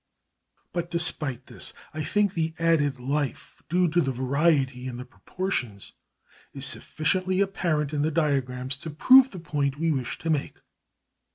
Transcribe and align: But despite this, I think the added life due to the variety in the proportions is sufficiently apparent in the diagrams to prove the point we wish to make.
But 0.73 0.89
despite 0.89 1.45
this, 1.45 1.73
I 1.93 2.03
think 2.03 2.33
the 2.33 2.55
added 2.57 2.99
life 2.99 3.61
due 3.69 3.87
to 3.89 4.01
the 4.01 4.11
variety 4.11 4.87
in 4.87 4.97
the 4.97 5.05
proportions 5.05 5.93
is 6.53 6.65
sufficiently 6.65 7.39
apparent 7.39 7.93
in 7.93 8.01
the 8.01 8.09
diagrams 8.09 8.77
to 8.77 8.89
prove 8.89 9.29
the 9.29 9.37
point 9.39 9.77
we 9.77 9.91
wish 9.91 10.17
to 10.17 10.31
make. 10.31 10.57